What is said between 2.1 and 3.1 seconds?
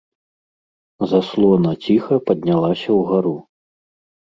паднялася